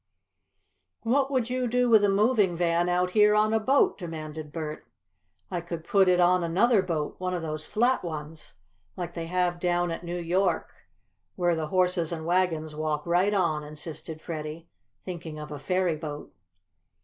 "What 1.03 1.29
would 1.29 1.51
you 1.51 1.67
do 1.67 1.87
with 1.87 2.03
a 2.03 2.09
moving 2.09 2.55
van 2.55 2.89
out 2.89 3.11
here 3.11 3.35
on 3.35 3.53
a 3.53 3.59
boat?" 3.59 3.99
demanded 3.99 4.51
Bert. 4.51 4.87
"I 5.51 5.61
could 5.61 5.83
put 5.83 6.09
it 6.09 6.19
on 6.19 6.43
another 6.43 6.81
boat 6.81 7.19
one 7.19 7.35
of 7.35 7.43
those 7.43 7.67
flat 7.67 8.03
ones, 8.03 8.55
like 8.97 9.13
they 9.13 9.27
have 9.27 9.59
down 9.59 9.91
at 9.91 10.03
New 10.03 10.17
York, 10.17 10.71
where 11.35 11.53
the 11.55 11.67
horses 11.67 12.11
and 12.11 12.25
wagons 12.25 12.75
walk 12.75 13.05
right 13.05 13.31
on," 13.35 13.63
insisted 13.63 14.23
Freddie, 14.23 14.67
thinking 15.03 15.37
of 15.37 15.51
a 15.51 15.59
ferryboat. 15.59 16.33